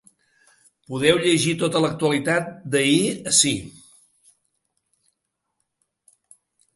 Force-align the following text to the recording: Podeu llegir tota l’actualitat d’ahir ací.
Podeu 0.91 1.19
llegir 1.25 1.51
tota 1.63 1.81
l’actualitat 1.83 2.47
d’ahir 2.75 3.11
ací. 3.33 3.51